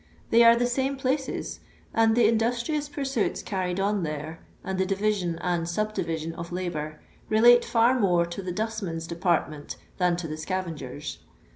They 0.31 0.41
are 0.43 0.55
the 0.55 0.65
same 0.65 0.97
places, 0.97 1.59
and 1.93 2.15
the 2.15 2.27
industrious 2.27 2.89
pursuits 2.89 3.43
carried 3.43 3.79
on 3.79 4.01
there, 4.01 4.39
and 4.63 4.79
the 4.79 4.85
division 4.87 5.37
and 5.43 5.69
subdivision 5.69 6.33
of 6.33 6.51
labour, 6.51 6.99
relate 7.29 7.63
far 7.63 7.93
more 7.99 8.25
to 8.25 8.41
the 8.41 8.51
dustmen's 8.51 9.05
department 9.05 9.75
than 9.99 10.15
to 10.17 10.27
the 10.27 10.37
scavengers'. 10.37 11.19